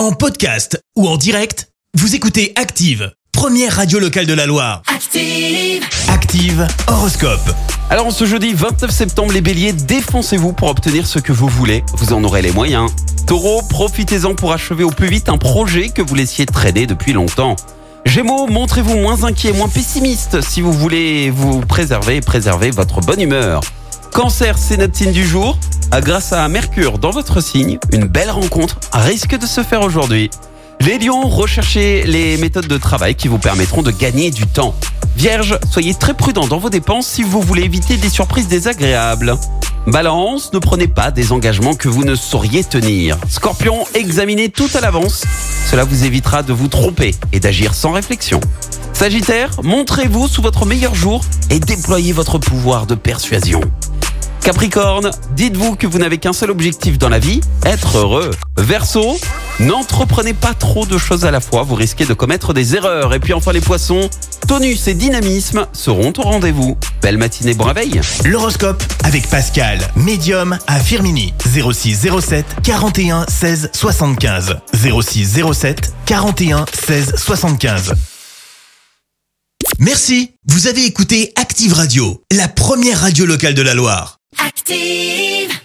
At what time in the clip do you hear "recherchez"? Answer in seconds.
31.28-32.04